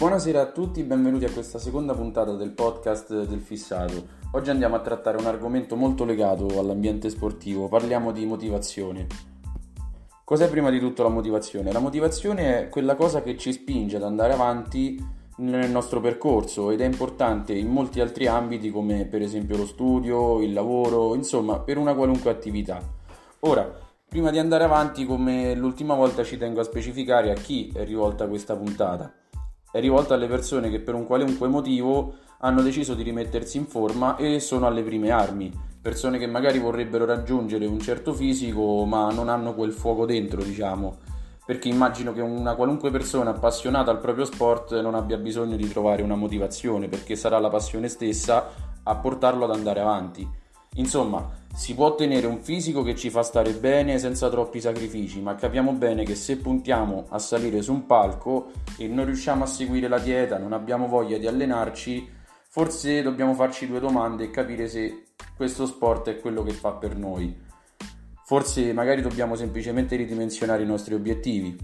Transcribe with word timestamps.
Buonasera 0.00 0.40
a 0.40 0.46
tutti, 0.46 0.82
benvenuti 0.82 1.26
a 1.26 1.30
questa 1.30 1.58
seconda 1.58 1.92
puntata 1.92 2.32
del 2.32 2.52
podcast 2.52 3.26
del 3.26 3.40
Fissato. 3.40 4.06
Oggi 4.32 4.48
andiamo 4.48 4.76
a 4.76 4.80
trattare 4.80 5.18
un 5.18 5.26
argomento 5.26 5.76
molto 5.76 6.06
legato 6.06 6.58
all'ambiente 6.58 7.10
sportivo, 7.10 7.68
parliamo 7.68 8.10
di 8.10 8.24
motivazione. 8.24 9.06
Cos'è 10.24 10.48
prima 10.48 10.70
di 10.70 10.78
tutto 10.78 11.02
la 11.02 11.10
motivazione? 11.10 11.70
La 11.70 11.80
motivazione 11.80 12.60
è 12.60 12.68
quella 12.70 12.94
cosa 12.94 13.20
che 13.20 13.36
ci 13.36 13.52
spinge 13.52 13.96
ad 13.96 14.02
andare 14.02 14.32
avanti 14.32 14.98
nel 15.36 15.70
nostro 15.70 16.00
percorso 16.00 16.70
ed 16.70 16.80
è 16.80 16.86
importante 16.86 17.52
in 17.52 17.68
molti 17.68 18.00
altri 18.00 18.26
ambiti 18.26 18.70
come 18.70 19.04
per 19.04 19.20
esempio 19.20 19.58
lo 19.58 19.66
studio, 19.66 20.40
il 20.40 20.54
lavoro, 20.54 21.14
insomma 21.14 21.60
per 21.60 21.76
una 21.76 21.92
qualunque 21.92 22.30
attività. 22.30 22.80
Ora, 23.40 23.70
prima 24.08 24.30
di 24.30 24.38
andare 24.38 24.64
avanti 24.64 25.04
come 25.04 25.54
l'ultima 25.54 25.92
volta 25.92 26.24
ci 26.24 26.38
tengo 26.38 26.60
a 26.60 26.64
specificare 26.64 27.30
a 27.30 27.34
chi 27.34 27.70
è 27.74 27.84
rivolta 27.84 28.26
questa 28.28 28.56
puntata 28.56 29.12
è 29.72 29.80
rivolta 29.80 30.14
alle 30.14 30.26
persone 30.26 30.70
che 30.70 30.80
per 30.80 30.94
un 30.94 31.06
qualunque 31.06 31.48
motivo 31.48 32.14
hanno 32.38 32.62
deciso 32.62 32.94
di 32.94 33.02
rimettersi 33.02 33.58
in 33.58 33.66
forma 33.66 34.16
e 34.16 34.40
sono 34.40 34.66
alle 34.66 34.82
prime 34.82 35.10
armi. 35.10 35.52
Persone 35.80 36.18
che 36.18 36.26
magari 36.26 36.58
vorrebbero 36.58 37.04
raggiungere 37.04 37.66
un 37.66 37.78
certo 37.80 38.12
fisico 38.12 38.84
ma 38.84 39.10
non 39.10 39.28
hanno 39.28 39.54
quel 39.54 39.72
fuoco 39.72 40.06
dentro, 40.06 40.42
diciamo. 40.42 40.98
Perché 41.44 41.68
immagino 41.68 42.12
che 42.12 42.20
una 42.20 42.54
qualunque 42.54 42.90
persona 42.90 43.30
appassionata 43.30 43.90
al 43.90 43.98
proprio 43.98 44.24
sport 44.24 44.80
non 44.80 44.94
abbia 44.94 45.16
bisogno 45.16 45.56
di 45.56 45.68
trovare 45.68 46.02
una 46.02 46.14
motivazione, 46.14 46.88
perché 46.88 47.16
sarà 47.16 47.38
la 47.38 47.48
passione 47.48 47.88
stessa 47.88 48.48
a 48.82 48.94
portarlo 48.96 49.44
ad 49.44 49.52
andare 49.52 49.80
avanti. 49.80 50.28
Insomma, 50.74 51.28
si 51.60 51.74
può 51.74 51.88
ottenere 51.88 52.26
un 52.26 52.40
fisico 52.40 52.82
che 52.82 52.96
ci 52.96 53.10
fa 53.10 53.22
stare 53.22 53.52
bene 53.52 53.98
senza 53.98 54.30
troppi 54.30 54.62
sacrifici, 54.62 55.20
ma 55.20 55.34
capiamo 55.34 55.72
bene 55.72 56.04
che 56.04 56.14
se 56.14 56.38
puntiamo 56.38 57.04
a 57.10 57.18
salire 57.18 57.60
su 57.60 57.74
un 57.74 57.84
palco 57.84 58.50
e 58.78 58.88
non 58.88 59.04
riusciamo 59.04 59.44
a 59.44 59.46
seguire 59.46 59.86
la 59.86 59.98
dieta, 59.98 60.38
non 60.38 60.54
abbiamo 60.54 60.86
voglia 60.86 61.18
di 61.18 61.26
allenarci, 61.26 62.08
forse 62.48 63.02
dobbiamo 63.02 63.34
farci 63.34 63.66
due 63.66 63.78
domande 63.78 64.24
e 64.24 64.30
capire 64.30 64.68
se 64.68 65.08
questo 65.36 65.66
sport 65.66 66.08
è 66.08 66.18
quello 66.18 66.42
che 66.42 66.52
fa 66.52 66.72
per 66.72 66.96
noi. 66.96 67.38
Forse 68.24 68.72
magari 68.72 69.02
dobbiamo 69.02 69.34
semplicemente 69.34 69.96
ridimensionare 69.96 70.62
i 70.62 70.66
nostri 70.66 70.94
obiettivi. 70.94 71.58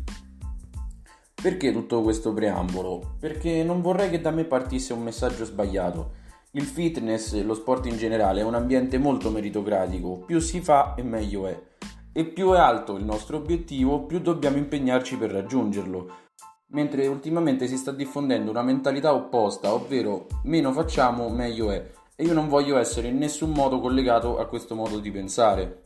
Perché 1.41 1.73
tutto 1.73 2.03
questo 2.03 2.35
preambolo? 2.35 3.15
Perché 3.19 3.65
non 3.65 3.81
vorrei 3.81 4.11
che 4.11 4.21
da 4.21 4.31
me 4.31 4.45
partisse 4.45 4.93
un 4.93 5.03
messaggio 5.03 5.47
sbagliato 5.47 6.25
il 6.53 6.65
fitness 6.65 7.43
lo 7.43 7.55
sport 7.55 7.87
in 7.87 7.97
generale 7.97 8.41
è 8.41 8.45
un 8.45 8.55
ambiente 8.55 8.99
molto 8.99 9.31
meritocratico, 9.31 10.19
più 10.25 10.39
si 10.39 10.61
fa 10.61 10.95
e 10.95 11.03
meglio 11.03 11.47
è. 11.47 11.61
E 12.13 12.25
più 12.25 12.53
è 12.53 12.59
alto 12.59 12.97
il 12.97 13.05
nostro 13.05 13.37
obiettivo, 13.37 14.07
più 14.07 14.21
dobbiamo 14.21 14.57
impegnarci 14.57 15.19
per 15.19 15.33
raggiungerlo. 15.33 16.25
Mentre 16.69 17.07
ultimamente 17.07 17.67
si 17.67 17.77
sta 17.77 17.93
diffondendo 17.93 18.51
una 18.51 18.63
mentalità 18.63 19.13
opposta, 19.13 19.75
ovvero 19.75 20.27
meno 20.45 20.73
facciamo, 20.73 21.29
meglio 21.29 21.71
è. 21.71 21.91
E 22.17 22.25
io 22.25 22.33
non 22.33 22.49
voglio 22.49 22.79
essere 22.79 23.09
in 23.09 23.19
nessun 23.19 23.51
modo 23.51 23.79
collegato 23.79 24.39
a 24.39 24.47
questo 24.47 24.75
modo 24.75 24.99
di 24.99 25.11
pensare. 25.11 25.83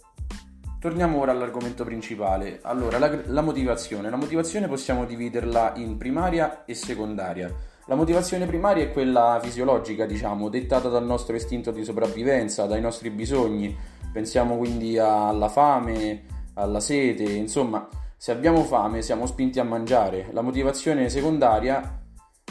Torniamo 0.78 1.18
ora 1.18 1.32
all'argomento 1.32 1.84
principale. 1.84 2.60
Allora, 2.62 2.98
la, 2.98 3.20
la 3.26 3.42
motivazione. 3.42 4.08
La 4.08 4.16
motivazione 4.16 4.68
possiamo 4.68 5.04
dividerla 5.04 5.74
in 5.76 5.96
primaria 5.98 6.64
e 6.64 6.74
secondaria. 6.74 7.52
La 7.86 7.94
motivazione 7.94 8.46
primaria 8.46 8.84
è 8.84 8.92
quella 8.92 9.38
fisiologica, 9.42 10.06
diciamo, 10.06 10.48
dettata 10.48 10.88
dal 10.88 11.04
nostro 11.04 11.34
istinto 11.34 11.70
di 11.70 11.82
sopravvivenza, 11.82 12.66
dai 12.66 12.80
nostri 12.80 13.10
bisogni. 13.10 13.76
Pensiamo 14.12 14.56
quindi 14.56 14.98
alla 14.98 15.48
fame, 15.48 16.24
alla 16.54 16.80
sete, 16.80 17.24
insomma, 17.24 17.88
se 18.16 18.32
abbiamo 18.32 18.62
fame 18.64 19.02
siamo 19.02 19.26
spinti 19.26 19.58
a 19.60 19.64
mangiare. 19.64 20.28
La 20.32 20.42
motivazione 20.42 21.08
secondaria 21.08 21.98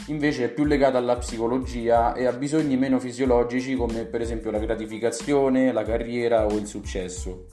invece 0.06 0.46
è 0.46 0.48
più 0.48 0.64
legata 0.64 0.98
alla 0.98 1.16
psicologia 1.16 2.12
e 2.14 2.26
a 2.26 2.32
bisogni 2.32 2.76
meno 2.76 2.98
fisiologici 2.98 3.76
come 3.76 4.04
per 4.04 4.20
esempio 4.20 4.50
la 4.50 4.58
gratificazione, 4.58 5.72
la 5.72 5.84
carriera 5.84 6.44
o 6.44 6.56
il 6.56 6.66
successo. 6.66 7.46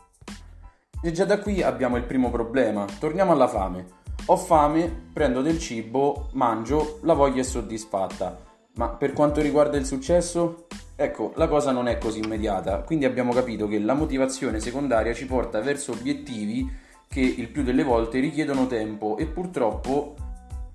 E 1.02 1.12
già 1.12 1.26
da 1.26 1.40
qui 1.40 1.62
abbiamo 1.62 1.96
il 1.96 2.06
primo 2.06 2.32
problema. 2.32 2.86
Torniamo 3.00 3.32
alla 3.32 3.48
fame. 3.48 3.86
Ho 4.30 4.36
fame, 4.36 4.92
prendo 5.14 5.42
del 5.42 5.58
cibo, 5.58 6.28
mangio, 6.34 7.00
la 7.04 7.14
voglia 7.14 7.40
è 7.40 7.44
soddisfatta. 7.46 8.38
Ma 8.74 8.90
per 8.90 9.14
quanto 9.14 9.40
riguarda 9.40 9.78
il 9.78 9.86
successo? 9.86 10.68
Ecco, 10.98 11.32
la 11.38 11.48
cosa 11.48 11.72
non 11.72 11.88
è 11.88 11.98
così 11.98 12.20
immediata, 12.20 12.80
quindi 12.80 13.06
abbiamo 13.06 13.32
capito 13.32 13.70
che 13.70 13.80
la 13.80 13.94
motivazione 13.94 14.60
secondaria 14.60 15.14
ci 15.14 15.26
porta 15.26 15.62
verso 15.62 15.94
obiettivi 15.94 16.70
che 17.08 17.22
il 17.22 17.48
più 17.48 17.64
delle 17.64 17.84
volte 17.84 18.20
richiedono 18.20 18.68
tempo 18.68 19.16
e 19.16 19.28
purtroppo 19.28 20.16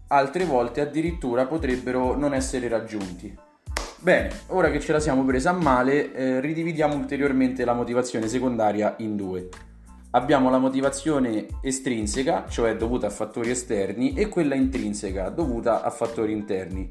altre 0.07 0.47
volte 0.47 0.81
addirittura 0.81 1.45
potrebbero 1.45 2.17
non 2.17 2.33
essere 2.33 2.69
raggiunti. 2.69 3.37
Bene, 3.99 4.31
ora 4.47 4.71
che 4.71 4.81
ce 4.81 4.93
la 4.93 5.01
siamo 5.01 5.27
presa 5.27 5.51
a 5.51 5.53
male, 5.61 6.15
eh, 6.15 6.41
ridividiamo 6.41 6.95
ulteriormente 6.95 7.67
la 7.67 7.75
motivazione 7.75 8.29
secondaria 8.29 8.95
in 9.01 9.15
due 9.15 9.51
abbiamo 10.13 10.51
la 10.51 10.59
motivazione 10.59 11.47
estrinseca, 11.61 12.47
cioè 12.49 12.77
dovuta 12.77 13.07
a 13.07 13.11
fattori 13.11 13.51
esterni, 13.51 14.15
e 14.15 14.29
quella 14.29 14.55
intrinseca, 14.55 15.29
dovuta 15.29 15.83
a 15.83 15.91
fattori 15.91 16.33
interni. 16.33 16.91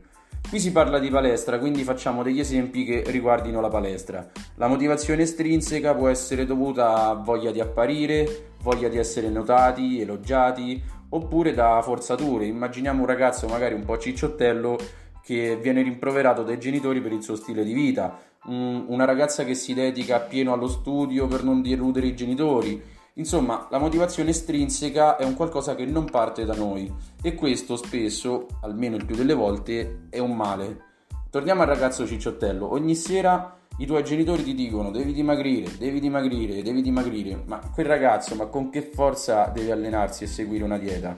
Qui 0.49 0.59
si 0.59 0.71
parla 0.71 0.99
di 0.99 1.09
palestra, 1.09 1.59
quindi 1.59 1.83
facciamo 1.83 2.23
degli 2.23 2.39
esempi 2.39 2.83
che 2.83 3.03
riguardino 3.07 3.61
la 3.61 3.69
palestra. 3.69 4.27
La 4.55 4.67
motivazione 4.67 5.21
estrinseca 5.21 5.93
può 5.93 6.07
essere 6.07 6.45
dovuta 6.45 7.07
a 7.07 7.13
voglia 7.13 7.51
di 7.51 7.59
apparire, 7.59 8.53
voglia 8.61 8.89
di 8.89 8.97
essere 8.97 9.29
notati, 9.29 10.01
elogiati, 10.01 10.81
oppure 11.09 11.53
da 11.53 11.79
forzature. 11.83 12.45
Immaginiamo 12.45 13.01
un 13.01 13.07
ragazzo 13.07 13.47
magari 13.47 13.75
un 13.75 13.85
po' 13.85 13.97
cicciottello 13.97 14.77
che 15.23 15.57
viene 15.61 15.83
rimproverato 15.83 16.41
dai 16.41 16.59
genitori 16.59 16.99
per 16.99 17.11
il 17.11 17.21
suo 17.21 17.35
stile 17.35 17.63
di 17.63 17.73
vita, 17.73 18.19
una 18.45 19.05
ragazza 19.05 19.45
che 19.45 19.53
si 19.53 19.75
dedica 19.75 20.15
appieno 20.15 20.51
allo 20.51 20.67
studio 20.67 21.27
per 21.27 21.43
non 21.43 21.61
deludere 21.61 22.07
i 22.07 22.15
genitori, 22.15 22.81
Insomma, 23.21 23.67
la 23.69 23.77
motivazione 23.77 24.31
estrinseca 24.31 25.15
è 25.15 25.23
un 25.23 25.35
qualcosa 25.35 25.75
che 25.75 25.85
non 25.85 26.05
parte 26.05 26.43
da 26.43 26.55
noi 26.55 26.91
e 27.21 27.35
questo 27.35 27.75
spesso, 27.75 28.47
almeno 28.61 28.95
il 28.95 29.05
più 29.05 29.15
delle 29.15 29.35
volte, 29.35 30.07
è 30.09 30.17
un 30.17 30.35
male. 30.35 30.85
Torniamo 31.29 31.61
al 31.61 31.67
ragazzo 31.67 32.07
cicciottello. 32.07 32.73
Ogni 32.73 32.95
sera 32.95 33.59
i 33.77 33.85
tuoi 33.85 34.03
genitori 34.03 34.43
ti 34.43 34.55
dicono 34.55 34.89
devi 34.89 35.13
dimagrire, 35.13 35.77
devi 35.77 35.99
dimagrire, 35.99 36.63
devi 36.63 36.81
dimagrire, 36.81 37.43
ma 37.45 37.59
quel 37.71 37.85
ragazzo, 37.85 38.33
ma 38.33 38.47
con 38.47 38.71
che 38.71 38.81
forza 38.81 39.51
deve 39.53 39.71
allenarsi 39.71 40.23
e 40.23 40.27
seguire 40.27 40.63
una 40.63 40.79
dieta? 40.79 41.15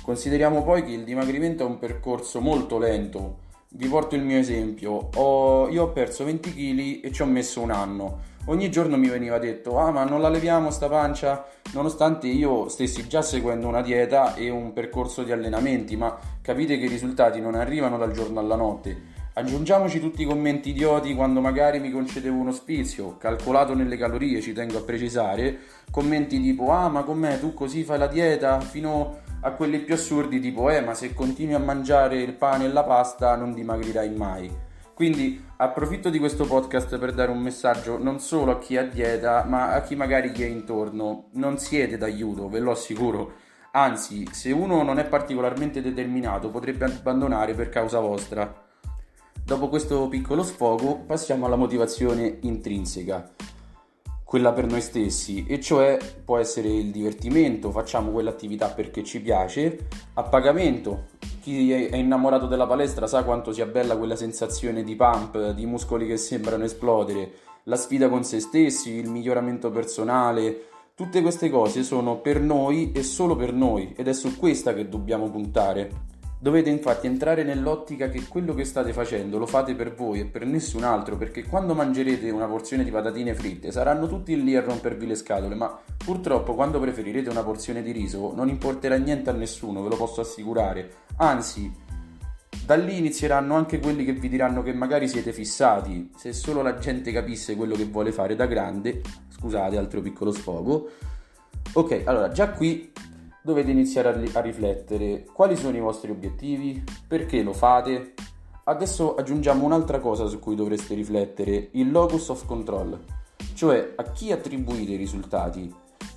Consideriamo 0.00 0.62
poi 0.62 0.84
che 0.84 0.92
il 0.92 1.02
dimagrimento 1.02 1.64
è 1.64 1.66
un 1.66 1.80
percorso 1.80 2.40
molto 2.40 2.78
lento. 2.78 3.38
Vi 3.70 3.88
porto 3.88 4.14
il 4.14 4.22
mio 4.22 4.38
esempio. 4.38 5.08
Ho, 5.16 5.68
io 5.70 5.82
ho 5.82 5.88
perso 5.88 6.24
20 6.24 6.54
kg 6.54 7.04
e 7.04 7.10
ci 7.10 7.22
ho 7.22 7.26
messo 7.26 7.60
un 7.60 7.72
anno 7.72 8.32
ogni 8.46 8.70
giorno 8.70 8.96
mi 8.96 9.08
veniva 9.08 9.38
detto 9.38 9.78
ah 9.78 9.90
ma 9.90 10.04
non 10.04 10.20
la 10.20 10.28
leviamo 10.28 10.70
sta 10.70 10.88
pancia? 10.88 11.46
Nonostante 11.72 12.26
io 12.26 12.68
stessi 12.68 13.06
già 13.06 13.22
seguendo 13.22 13.66
una 13.66 13.82
dieta 13.82 14.34
e 14.34 14.50
un 14.50 14.72
percorso 14.72 15.22
di 15.22 15.32
allenamenti 15.32 15.96
ma 15.96 16.16
capite 16.42 16.78
che 16.78 16.84
i 16.84 16.88
risultati 16.88 17.40
non 17.40 17.54
arrivano 17.54 17.96
dal 17.96 18.12
giorno 18.12 18.40
alla 18.40 18.56
notte. 18.56 19.12
Aggiungiamoci 19.36 19.98
tutti 19.98 20.22
i 20.22 20.26
commenti 20.26 20.70
idioti 20.70 21.14
quando 21.14 21.40
magari 21.40 21.80
mi 21.80 21.90
concedevo 21.90 22.36
uno 22.36 22.52
spizio 22.52 23.16
calcolato 23.16 23.74
nelle 23.74 23.96
calorie 23.96 24.40
ci 24.40 24.52
tengo 24.52 24.78
a 24.78 24.82
precisare. 24.82 25.58
Commenti 25.90 26.40
tipo 26.40 26.70
ah 26.70 26.88
ma 26.88 27.02
com'è? 27.02 27.40
Tu 27.40 27.54
così 27.54 27.82
fai 27.82 27.98
la 27.98 28.06
dieta? 28.06 28.60
Fino 28.60 29.22
a 29.40 29.50
quelli 29.52 29.80
più 29.80 29.94
assurdi 29.94 30.38
tipo 30.38 30.70
eh 30.70 30.80
ma 30.80 30.94
se 30.94 31.12
continui 31.12 31.54
a 31.54 31.58
mangiare 31.58 32.20
il 32.20 32.34
pane 32.34 32.64
e 32.64 32.68
la 32.68 32.84
pasta 32.84 33.36
non 33.36 33.52
dimagrirai 33.52 34.10
mai 34.10 34.63
quindi 34.94 35.44
approfitto 35.56 36.08
di 36.08 36.20
questo 36.20 36.44
podcast 36.46 36.98
per 36.98 37.12
dare 37.12 37.32
un 37.32 37.40
messaggio 37.40 37.98
non 37.98 38.20
solo 38.20 38.52
a 38.52 38.58
chi 38.58 38.76
ha 38.76 38.86
dieta, 38.86 39.44
ma 39.44 39.72
a 39.72 39.82
chi 39.82 39.96
magari 39.96 40.30
gli 40.30 40.42
è 40.42 40.46
intorno. 40.46 41.30
Non 41.32 41.58
siete 41.58 41.98
d'aiuto, 41.98 42.48
ve 42.48 42.60
lo 42.60 42.70
assicuro. 42.70 43.34
Anzi, 43.72 44.28
se 44.30 44.52
uno 44.52 44.84
non 44.84 45.00
è 45.00 45.04
particolarmente 45.04 45.82
determinato, 45.82 46.48
potrebbe 46.48 46.84
abbandonare 46.84 47.54
per 47.54 47.70
causa 47.70 47.98
vostra. 47.98 48.62
Dopo 49.44 49.68
questo 49.68 50.08
piccolo 50.08 50.44
sfogo, 50.44 51.00
passiamo 51.00 51.46
alla 51.46 51.56
motivazione 51.56 52.38
intrinseca, 52.42 53.34
quella 54.34 54.52
per 54.52 54.66
noi 54.66 54.80
stessi, 54.80 55.46
e 55.46 55.60
cioè 55.60 55.96
può 56.24 56.38
essere 56.38 56.66
il 56.66 56.90
divertimento, 56.90 57.70
facciamo 57.70 58.10
quell'attività 58.10 58.66
perché 58.66 59.04
ci 59.04 59.20
piace, 59.20 59.86
a 60.14 60.24
pagamento, 60.24 61.04
chi 61.40 61.70
è 61.70 61.94
innamorato 61.94 62.48
della 62.48 62.66
palestra 62.66 63.06
sa 63.06 63.22
quanto 63.22 63.52
sia 63.52 63.66
bella 63.66 63.96
quella 63.96 64.16
sensazione 64.16 64.82
di 64.82 64.96
pump, 64.96 65.50
di 65.50 65.66
muscoli 65.66 66.04
che 66.04 66.16
sembrano 66.16 66.64
esplodere, 66.64 67.30
la 67.66 67.76
sfida 67.76 68.08
con 68.08 68.24
se 68.24 68.40
stessi, 68.40 68.90
il 68.94 69.08
miglioramento 69.08 69.70
personale. 69.70 70.62
Tutte 70.96 71.22
queste 71.22 71.48
cose 71.48 71.84
sono 71.84 72.18
per 72.18 72.40
noi 72.40 72.90
e 72.90 73.04
solo 73.04 73.36
per 73.36 73.52
noi 73.52 73.92
ed 73.96 74.08
è 74.08 74.12
su 74.12 74.36
questa 74.36 74.74
che 74.74 74.88
dobbiamo 74.88 75.30
puntare. 75.30 76.13
Dovete 76.44 76.68
infatti 76.68 77.06
entrare 77.06 77.42
nell'ottica 77.42 78.10
che 78.10 78.28
quello 78.28 78.52
che 78.52 78.66
state 78.66 78.92
facendo 78.92 79.38
lo 79.38 79.46
fate 79.46 79.74
per 79.74 79.94
voi 79.94 80.20
e 80.20 80.24
per 80.26 80.44
nessun 80.44 80.84
altro, 80.84 81.16
perché 81.16 81.44
quando 81.44 81.72
mangerete 81.72 82.28
una 82.28 82.44
porzione 82.44 82.84
di 82.84 82.90
patatine 82.90 83.32
fritte 83.32 83.72
saranno 83.72 84.06
tutti 84.08 84.44
lì 84.44 84.54
a 84.54 84.60
rompervi 84.60 85.06
le 85.06 85.14
scatole, 85.14 85.54
ma 85.54 85.74
purtroppo 86.04 86.54
quando 86.54 86.78
preferirete 86.78 87.30
una 87.30 87.42
porzione 87.42 87.82
di 87.82 87.92
riso 87.92 88.34
non 88.34 88.50
importerà 88.50 88.96
niente 88.96 89.30
a 89.30 89.32
nessuno, 89.32 89.82
ve 89.82 89.88
lo 89.88 89.96
posso 89.96 90.20
assicurare. 90.20 90.90
Anzi, 91.16 91.72
Da 92.66 92.74
lì 92.74 92.98
inizieranno 92.98 93.54
anche 93.54 93.78
quelli 93.78 94.04
che 94.04 94.12
vi 94.12 94.28
diranno 94.28 94.62
che 94.62 94.74
magari 94.74 95.08
siete 95.08 95.32
fissati. 95.32 96.10
Se 96.14 96.34
solo 96.34 96.60
la 96.60 96.76
gente 96.76 97.10
capisse 97.10 97.56
quello 97.56 97.74
che 97.74 97.86
vuole 97.86 98.12
fare 98.12 98.36
da 98.36 98.44
grande, 98.44 99.00
scusate, 99.30 99.78
altro 99.78 100.02
piccolo 100.02 100.30
sfogo. 100.30 100.90
Ok, 101.72 102.02
allora 102.04 102.28
già 102.28 102.50
qui 102.50 102.92
dovete 103.44 103.70
iniziare 103.70 104.08
a, 104.08 104.38
a 104.38 104.40
riflettere 104.40 105.26
quali 105.30 105.54
sono 105.54 105.76
i 105.76 105.80
vostri 105.80 106.10
obiettivi, 106.10 106.82
perché 107.06 107.42
lo 107.42 107.52
fate. 107.52 108.14
Adesso 108.64 109.16
aggiungiamo 109.16 109.66
un'altra 109.66 110.00
cosa 110.00 110.26
su 110.26 110.38
cui 110.38 110.54
dovreste 110.54 110.94
riflettere, 110.94 111.68
il 111.72 111.90
locus 111.90 112.30
of 112.30 112.46
control, 112.46 112.98
cioè 113.52 113.92
a 113.96 114.02
chi 114.04 114.32
attribuite 114.32 114.92
i 114.92 114.96
risultati. 114.96 115.70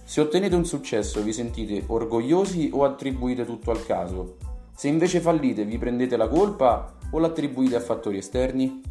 Se 0.05 0.21
ottenete 0.21 0.55
un 0.55 0.63
successo 0.63 1.21
vi 1.21 1.33
sentite 1.33 1.83
orgogliosi 1.87 2.69
o 2.71 2.85
attribuite 2.85 3.43
tutto 3.43 3.71
al 3.71 3.85
caso? 3.85 4.37
Se 4.73 4.87
invece 4.87 5.19
fallite 5.19 5.65
vi 5.65 5.77
prendete 5.77 6.15
la 6.15 6.29
colpa 6.29 6.95
o 7.11 7.19
l'attribuite 7.19 7.75
a 7.75 7.81
fattori 7.81 8.19
esterni? 8.19 8.81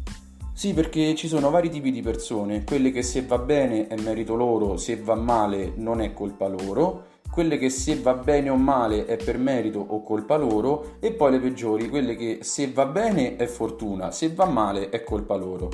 Sì, 0.53 0.73
perché 0.73 1.15
ci 1.15 1.27
sono 1.27 1.49
vari 1.49 1.71
tipi 1.71 1.91
di 1.91 2.01
persone, 2.01 2.63
quelle 2.63 2.91
che 2.91 3.01
se 3.01 3.23
va 3.23 3.39
bene 3.39 3.87
è 3.87 3.99
merito 3.99 4.35
loro, 4.35 4.77
se 4.77 4.95
va 4.95 5.15
male 5.15 5.73
non 5.75 6.01
è 6.01 6.13
colpa 6.13 6.47
loro, 6.47 7.15
quelle 7.31 7.57
che 7.57 7.69
se 7.69 7.99
va 7.99 8.13
bene 8.13 8.49
o 8.49 8.55
male 8.55 9.05
è 9.05 9.17
per 9.17 9.37
merito 9.37 9.79
o 9.79 10.01
colpa 10.01 10.37
loro 10.37 10.97
e 10.99 11.11
poi 11.11 11.31
le 11.31 11.39
peggiori, 11.39 11.89
quelle 11.89 12.15
che 12.15 12.39
se 12.41 12.71
va 12.71 12.85
bene 12.85 13.35
è 13.35 13.45
fortuna, 13.45 14.11
se 14.11 14.33
va 14.33 14.45
male 14.45 14.89
è 14.89 15.03
colpa 15.03 15.35
loro. 15.35 15.69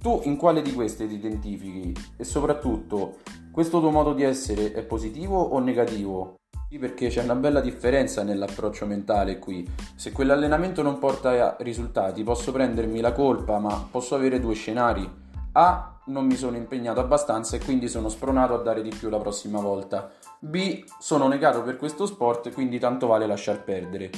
Tu 0.00 0.20
in 0.24 0.36
quale 0.36 0.62
di 0.62 0.72
queste 0.72 1.06
ti 1.06 1.14
identifichi? 1.14 1.94
E 2.16 2.24
soprattutto, 2.24 3.16
questo 3.52 3.80
tuo 3.80 3.90
modo 3.90 4.14
di 4.14 4.22
essere 4.22 4.72
è 4.72 4.82
positivo 4.82 5.40
o 5.40 5.58
negativo? 5.58 6.36
Sì, 6.70 6.78
perché 6.78 7.08
c'è 7.08 7.22
una 7.22 7.34
bella 7.34 7.60
differenza 7.60 8.22
nell'approccio 8.22 8.86
mentale 8.86 9.38
qui. 9.38 9.68
Se 9.96 10.12
quell'allenamento 10.12 10.82
non 10.82 10.98
porta 10.98 11.56
risultati, 11.60 12.22
posso 12.22 12.52
prendermi 12.52 13.00
la 13.00 13.12
colpa, 13.12 13.58
ma 13.58 13.88
posso 13.90 14.14
avere 14.14 14.38
due 14.38 14.54
scenari. 14.54 15.06
A. 15.52 15.99
Non 16.10 16.26
mi 16.26 16.34
sono 16.34 16.56
impegnato 16.56 16.98
abbastanza 16.98 17.54
e 17.54 17.60
quindi 17.60 17.86
sono 17.86 18.08
spronato 18.08 18.52
a 18.52 18.58
dare 18.58 18.82
di 18.82 18.88
più 18.88 19.08
la 19.10 19.18
prossima 19.18 19.60
volta. 19.60 20.10
B. 20.40 20.82
Sono 20.98 21.28
negato 21.28 21.62
per 21.62 21.76
questo 21.76 22.04
sport 22.04 22.52
quindi 22.52 22.80
tanto 22.80 23.06
vale 23.06 23.28
lasciar 23.28 23.62
perdere. 23.62 24.10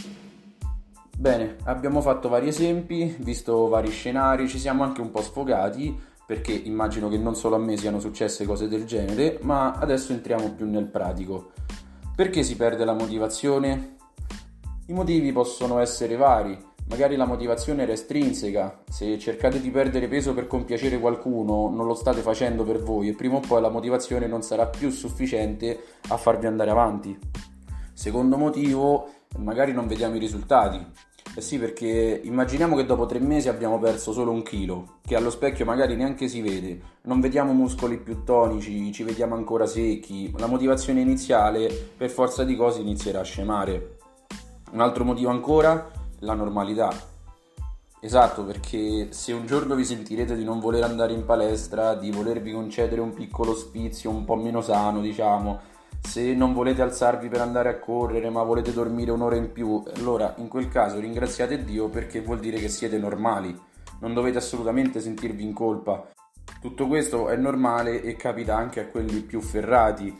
Bene, 1.14 1.56
abbiamo 1.64 2.00
fatto 2.00 2.30
vari 2.30 2.48
esempi, 2.48 3.14
visto 3.18 3.68
vari 3.68 3.90
scenari, 3.90 4.48
ci 4.48 4.58
siamo 4.58 4.84
anche 4.84 5.02
un 5.02 5.10
po' 5.10 5.20
sfogati 5.20 5.94
perché 6.24 6.52
immagino 6.52 7.10
che 7.10 7.18
non 7.18 7.36
solo 7.36 7.56
a 7.56 7.58
me 7.58 7.76
siano 7.76 8.00
successe 8.00 8.46
cose 8.46 8.68
del 8.68 8.86
genere, 8.86 9.38
ma 9.42 9.72
adesso 9.72 10.12
entriamo 10.12 10.54
più 10.54 10.66
nel 10.66 10.86
pratico. 10.86 11.50
Perché 12.16 12.42
si 12.42 12.56
perde 12.56 12.86
la 12.86 12.94
motivazione? 12.94 13.96
I 14.86 14.94
motivi 14.94 15.30
possono 15.30 15.78
essere 15.78 16.16
vari, 16.16 16.58
Magari 16.92 17.16
la 17.16 17.24
motivazione 17.24 17.84
era 17.84 17.92
estrinseca, 17.92 18.82
se 18.86 19.18
cercate 19.18 19.62
di 19.62 19.70
perdere 19.70 20.08
peso 20.08 20.34
per 20.34 20.46
compiacere 20.46 20.98
qualcuno 20.98 21.70
non 21.70 21.86
lo 21.86 21.94
state 21.94 22.20
facendo 22.20 22.64
per 22.64 22.82
voi 22.82 23.08
e 23.08 23.14
prima 23.14 23.36
o 23.36 23.40
poi 23.40 23.62
la 23.62 23.70
motivazione 23.70 24.26
non 24.26 24.42
sarà 24.42 24.66
più 24.66 24.90
sufficiente 24.90 25.80
a 26.08 26.18
farvi 26.18 26.44
andare 26.44 26.68
avanti. 26.68 27.18
Secondo 27.94 28.36
motivo, 28.36 29.08
magari 29.38 29.72
non 29.72 29.86
vediamo 29.86 30.16
i 30.16 30.18
risultati. 30.18 30.84
Eh 31.34 31.40
sì, 31.40 31.58
perché 31.58 32.20
immaginiamo 32.22 32.76
che 32.76 32.84
dopo 32.84 33.06
tre 33.06 33.20
mesi 33.20 33.48
abbiamo 33.48 33.78
perso 33.78 34.12
solo 34.12 34.30
un 34.30 34.42
chilo, 34.42 34.98
che 35.06 35.16
allo 35.16 35.30
specchio 35.30 35.64
magari 35.64 35.96
neanche 35.96 36.28
si 36.28 36.42
vede, 36.42 36.78
non 37.04 37.20
vediamo 37.20 37.54
muscoli 37.54 37.96
più 37.96 38.22
tonici, 38.22 38.92
ci 38.92 39.02
vediamo 39.02 39.34
ancora 39.34 39.64
secchi, 39.64 40.30
la 40.36 40.46
motivazione 40.46 41.00
iniziale 41.00 41.70
per 41.96 42.10
forza 42.10 42.44
di 42.44 42.54
cose 42.54 42.80
inizierà 42.80 43.20
a 43.20 43.24
scemare. 43.24 43.96
Un 44.72 44.80
altro 44.80 45.04
motivo 45.04 45.30
ancora 45.30 46.00
la 46.22 46.34
normalità. 46.34 46.90
Esatto, 48.00 48.44
perché 48.44 49.12
se 49.12 49.32
un 49.32 49.46
giorno 49.46 49.76
vi 49.76 49.84
sentirete 49.84 50.34
di 50.34 50.42
non 50.42 50.58
voler 50.58 50.82
andare 50.82 51.12
in 51.12 51.24
palestra, 51.24 51.94
di 51.94 52.10
volervi 52.10 52.52
concedere 52.52 53.00
un 53.00 53.14
piccolo 53.14 53.54
spizio 53.54 54.10
un 54.10 54.24
po' 54.24 54.34
meno 54.34 54.60
sano, 54.60 55.00
diciamo, 55.00 55.60
se 56.00 56.34
non 56.34 56.52
volete 56.52 56.82
alzarvi 56.82 57.28
per 57.28 57.40
andare 57.40 57.68
a 57.68 57.78
correre 57.78 58.28
ma 58.28 58.42
volete 58.42 58.72
dormire 58.72 59.12
un'ora 59.12 59.36
in 59.36 59.52
più, 59.52 59.82
allora 59.94 60.34
in 60.38 60.48
quel 60.48 60.68
caso 60.68 60.98
ringraziate 60.98 61.62
Dio 61.62 61.88
perché 61.88 62.20
vuol 62.20 62.40
dire 62.40 62.58
che 62.58 62.68
siete 62.68 62.98
normali, 62.98 63.56
non 64.00 64.12
dovete 64.12 64.38
assolutamente 64.38 65.00
sentirvi 65.00 65.44
in 65.44 65.52
colpa. 65.52 66.08
Tutto 66.62 66.86
questo 66.86 67.28
è 67.28 67.34
normale 67.34 68.02
e 68.02 68.14
capita 68.14 68.56
anche 68.56 68.78
a 68.78 68.86
quelli 68.86 69.22
più 69.22 69.40
ferrati. 69.40 70.16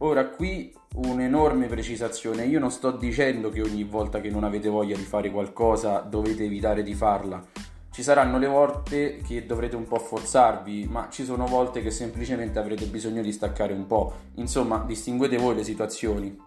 Ora 0.00 0.28
qui 0.28 0.70
un'enorme 0.96 1.68
precisazione. 1.68 2.44
Io 2.44 2.60
non 2.60 2.70
sto 2.70 2.90
dicendo 2.90 3.48
che 3.48 3.62
ogni 3.62 3.82
volta 3.82 4.20
che 4.20 4.28
non 4.28 4.44
avete 4.44 4.68
voglia 4.68 4.94
di 4.94 5.04
fare 5.04 5.30
qualcosa 5.30 6.00
dovete 6.00 6.44
evitare 6.44 6.82
di 6.82 6.92
farla. 6.92 7.42
Ci 7.90 8.02
saranno 8.02 8.36
le 8.36 8.46
volte 8.46 9.22
che 9.26 9.46
dovrete 9.46 9.74
un 9.74 9.88
po' 9.88 9.98
forzarvi, 9.98 10.86
ma 10.86 11.08
ci 11.10 11.24
sono 11.24 11.46
volte 11.46 11.80
che 11.80 11.90
semplicemente 11.90 12.58
avrete 12.58 12.84
bisogno 12.84 13.22
di 13.22 13.32
staccare 13.32 13.72
un 13.72 13.86
po'. 13.86 14.12
Insomma, 14.34 14.84
distinguete 14.86 15.38
voi 15.38 15.54
le 15.54 15.64
situazioni. 15.64 16.38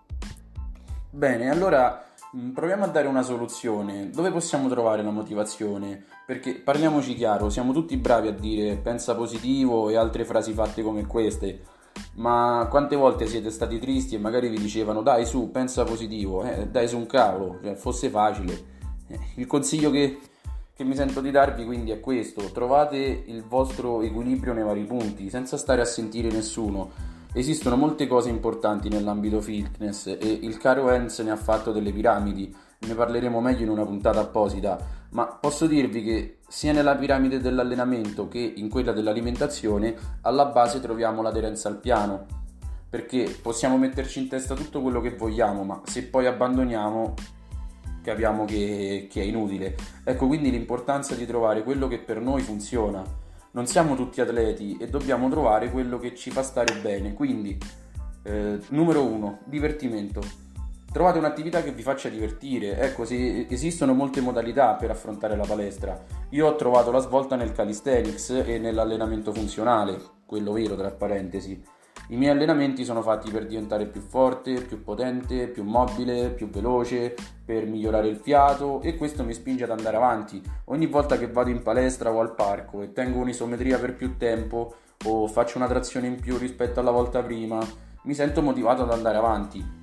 Bene, 1.10 1.50
allora 1.50 2.09
proviamo 2.54 2.84
a 2.84 2.88
dare 2.88 3.08
una 3.08 3.22
soluzione. 3.22 4.10
Dove 4.10 4.32
possiamo 4.32 4.68
trovare 4.70 5.04
la 5.04 5.12
motivazione? 5.12 6.06
Perché 6.26 6.56
parliamoci 6.56 7.16
chiaro, 7.16 7.50
siamo 7.50 7.74
tutti 7.74 7.98
bravi 7.98 8.28
a 8.28 8.34
dire 8.34 8.78
pensa 8.78 9.16
positivo 9.16 9.90
e 9.90 9.96
altre 9.96 10.26
frasi 10.26 10.54
fatte 10.54 10.82
come 10.82 11.06
queste 11.06 11.78
ma 12.16 12.68
quante 12.70 12.96
volte 12.96 13.28
siete 13.28 13.50
stati 13.50 13.80
tristi 13.80 14.16
e 14.16 14.20
magari 14.20 14.50
vi 14.50 14.60
dicevano 14.60 15.02
dai 15.02 15.26
su, 15.26 15.52
pensa 15.52 15.84
positivo, 15.84 16.44
eh, 16.44 16.68
dai 16.68 16.88
su 16.88 16.98
un 16.98 17.06
cavolo, 17.06 17.60
cioè, 17.62 17.76
fosse 17.76 18.10
facile. 18.10 18.78
Eh, 19.08 19.20
il 19.36 19.48
consiglio 19.48 19.90
che, 19.90 20.20
che 20.74 20.84
mi 20.84 20.96
sento 20.96 21.22
di 21.22 21.32
darvi 21.32 21.66
quindi 21.66 21.92
è 21.92 22.00
questo, 22.00 22.52
trovate 22.52 22.98
il 22.98 23.44
vostro 23.44 24.02
equilibrio 24.02 24.54
nei 24.54 24.64
vari 24.64 24.84
punti, 24.84 25.30
senza 25.30 25.58
stare 25.58 25.82
a 25.82 25.86
sentire 25.86 26.30
nessuno. 26.30 27.18
Esistono 27.32 27.76
molte 27.76 28.08
cose 28.08 28.30
importanti 28.30 28.90
nell'ambito 28.90 29.40
fitness 29.40 30.08
e 30.08 30.40
il 30.42 30.58
caro 30.58 30.90
Enz 30.90 31.20
ne 31.20 31.30
ha 31.30 31.36
fatto 31.36 31.72
delle 31.72 31.92
piramidi, 31.92 32.54
ne 32.80 32.96
parleremo 32.96 33.40
meglio 33.40 33.64
in 33.64 33.70
una 33.70 33.86
puntata 33.86 34.20
apposita, 34.20 34.78
ma 35.12 35.26
posso 35.26 35.68
dirvi 35.68 36.04
che 36.04 36.40
sia 36.48 36.74
nella 36.74 36.96
piramide 36.96 37.40
dell'allenamento 37.40 38.28
che 38.28 38.40
in 38.40 38.68
quella 38.68 38.94
dell'alimentazione 38.94 39.96
alla 40.22 40.46
base 40.46 40.80
troviamo 40.80 41.22
l'aderenza 41.22 41.70
al 41.70 41.80
piano, 41.80 42.26
perché 42.90 43.38
possiamo 43.42 43.78
metterci 43.78 44.20
in 44.20 44.28
testa 44.28 44.56
tutto 44.56 44.82
quello 44.82 45.00
che 45.00 45.12
vogliamo, 45.12 45.64
ma 45.64 45.82
se 45.86 46.06
poi 46.06 46.26
abbandoniamo 46.26 47.14
capiamo 48.02 48.46
che, 48.46 49.08
che 49.08 49.22
è 49.22 49.26
inutile. 49.26 49.76
Ecco 50.04 50.26
quindi 50.26 50.50
l'importanza 50.50 51.14
di 51.14 51.28
trovare 51.28 51.64
quello 51.64 51.88
che 51.88 52.00
per 52.00 52.20
noi 52.20 52.42
funziona. 52.42 53.04
Non 53.52 53.66
siamo 53.66 53.96
tutti 53.96 54.22
atleti 54.22 54.78
e 54.80 54.88
dobbiamo 54.88 55.30
trovare 55.30 55.72
quello 55.72 55.98
che 55.98 56.16
ci 56.16 56.32
fa 56.32 56.44
stare 56.44 56.76
bene. 56.82 57.14
Quindi, 57.14 57.58
eh, 58.24 58.60
numero 58.70 59.04
uno, 59.04 59.40
divertimento 59.46 60.22
Trovate 60.92 61.20
un'attività 61.20 61.62
che 61.62 61.72
vi 61.72 61.84
faccia 61.84 62.10
divertire, 62.10 62.80
ecco, 62.80 63.06
se 63.06 63.46
esistono 63.48 63.94
molte 63.94 64.22
modalità 64.22 64.74
per 64.74 64.90
affrontare 64.90 65.36
la 65.36 65.46
palestra. 65.46 66.04
Io 66.30 66.48
ho 66.48 66.56
trovato 66.56 66.90
la 66.90 66.98
svolta 66.98 67.36
nel 67.36 67.52
calisthenics 67.52 68.32
e 68.44 68.58
nell'allenamento 68.58 69.32
funzionale, 69.32 70.02
quello 70.26 70.52
vero 70.52 70.76
tra 70.76 70.90
parentesi. 70.90 71.64
I 72.12 72.18
miei 72.18 72.32
allenamenti 72.32 72.84
sono 72.84 73.04
fatti 73.04 73.30
per 73.30 73.46
diventare 73.46 73.86
più 73.86 74.02
forte, 74.02 74.62
più 74.62 74.84
potente, 74.84 75.48
più 75.48 75.64
mobile, 75.64 76.32
più 76.32 76.50
veloce, 76.50 77.16
per 77.46 77.68
migliorare 77.68 78.08
il 78.08 78.18
fiato 78.18 78.82
e 78.82 78.96
questo 78.98 79.24
mi 79.24 79.34
spinge 79.34 79.66
ad 79.66 79.70
andare 79.70 79.98
avanti. 79.98 80.42
Ogni 80.66 80.88
volta 80.88 81.20
che 81.20 81.28
vado 81.28 81.52
in 81.52 81.62
palestra 81.62 82.12
o 82.12 82.20
al 82.20 82.34
parco 82.34 82.82
e 82.82 82.94
tengo 82.94 83.20
un'isometria 83.20 83.78
per 83.78 83.96
più 83.96 84.18
tempo 84.18 84.74
o 85.06 85.28
faccio 85.28 85.60
una 85.60 85.68
trazione 85.68 86.08
in 86.08 86.20
più 86.20 86.38
rispetto 86.38 86.80
alla 86.80 86.92
volta 86.92 87.22
prima, 87.22 87.60
mi 88.04 88.14
sento 88.16 88.42
motivato 88.42 88.82
ad 88.82 88.92
andare 88.92 89.18
avanti 89.18 89.78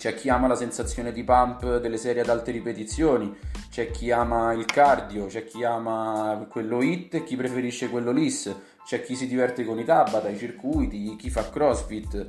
c'è 0.00 0.14
chi 0.14 0.30
ama 0.30 0.46
la 0.46 0.54
sensazione 0.54 1.12
di 1.12 1.22
pump 1.24 1.76
delle 1.76 1.98
serie 1.98 2.22
ad 2.22 2.30
alte 2.30 2.52
ripetizioni, 2.52 3.36
c'è 3.68 3.90
chi 3.90 4.10
ama 4.10 4.54
il 4.54 4.64
cardio, 4.64 5.26
c'è 5.26 5.44
chi 5.44 5.62
ama 5.62 6.46
quello 6.48 6.80
hit 6.80 7.16
e 7.16 7.22
chi 7.22 7.36
preferisce 7.36 7.90
quello 7.90 8.10
lis, 8.10 8.50
c'è 8.90 9.02
chi 9.02 9.14
si 9.14 9.28
diverte 9.28 9.64
con 9.64 9.78
i 9.78 9.84
tabata, 9.84 10.28
i 10.28 10.36
circuiti, 10.36 11.14
chi 11.14 11.30
fa 11.30 11.48
crossfit. 11.48 12.28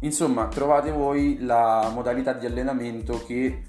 Insomma, 0.00 0.48
trovate 0.48 0.90
voi 0.90 1.36
la 1.40 1.90
modalità 1.92 2.32
di 2.32 2.46
allenamento 2.46 3.22
che 3.26 3.62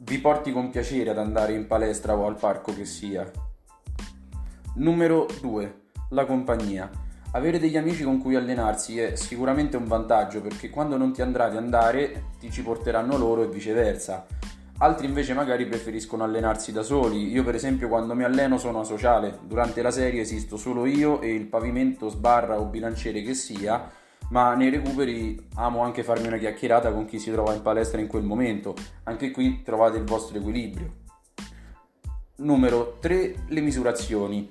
vi 0.00 0.18
porti 0.18 0.52
con 0.52 0.68
piacere 0.68 1.08
ad 1.08 1.16
andare 1.16 1.54
in 1.54 1.66
palestra 1.66 2.14
o 2.14 2.26
al 2.26 2.36
parco 2.36 2.74
che 2.74 2.84
sia. 2.84 3.26
Numero 4.74 5.26
2. 5.40 5.80
La 6.10 6.26
compagnia. 6.26 6.90
Avere 7.32 7.58
degli 7.58 7.78
amici 7.78 8.04
con 8.04 8.20
cui 8.20 8.34
allenarsi 8.34 9.00
è 9.00 9.16
sicuramente 9.16 9.78
un 9.78 9.86
vantaggio 9.86 10.42
perché 10.42 10.68
quando 10.68 10.98
non 10.98 11.14
ti 11.14 11.22
andrà 11.22 11.48
di 11.48 11.56
andare 11.56 12.32
ti 12.38 12.50
ci 12.50 12.62
porteranno 12.62 13.16
loro 13.16 13.44
e 13.44 13.48
viceversa. 13.48 14.26
Altri 14.80 15.06
invece 15.06 15.34
magari 15.34 15.66
preferiscono 15.66 16.22
allenarsi 16.22 16.70
da 16.70 16.84
soli. 16.84 17.32
Io 17.32 17.42
per 17.42 17.56
esempio 17.56 17.88
quando 17.88 18.14
mi 18.14 18.22
alleno 18.22 18.58
sono 18.58 18.78
asociale. 18.78 19.40
Durante 19.42 19.82
la 19.82 19.90
serie 19.90 20.20
esisto 20.20 20.56
solo 20.56 20.86
io 20.86 21.20
e 21.20 21.34
il 21.34 21.46
pavimento, 21.46 22.08
sbarra 22.08 22.60
o 22.60 22.66
bilanciere 22.66 23.22
che 23.22 23.34
sia, 23.34 23.90
ma 24.30 24.54
nei 24.54 24.70
recuperi 24.70 25.48
amo 25.56 25.82
anche 25.82 26.04
farmi 26.04 26.28
una 26.28 26.36
chiacchierata 26.38 26.92
con 26.92 27.06
chi 27.06 27.18
si 27.18 27.32
trova 27.32 27.54
in 27.54 27.62
palestra 27.62 28.00
in 28.00 28.06
quel 28.06 28.22
momento. 28.22 28.76
Anche 29.04 29.32
qui 29.32 29.62
trovate 29.62 29.98
il 29.98 30.04
vostro 30.04 30.38
equilibrio. 30.38 30.94
Numero 32.36 32.98
3. 33.00 33.46
Le 33.48 33.60
misurazioni. 33.60 34.48